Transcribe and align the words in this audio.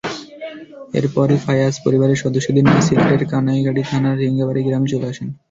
এরপরই 0.93 1.37
ফাইয়াজ 1.37 1.75
পরিবারের 1.85 2.21
সদস্যদের 2.23 2.63
নিয়ে 2.65 2.85
সিলেটের 2.87 3.23
কানাইঘাট 3.31 3.77
থানার 3.89 4.17
ঝিঙ্গাবাড়ী 4.21 4.61
গ্রামে 4.63 4.91
চলে 4.93 5.07
আসেন। 5.11 5.27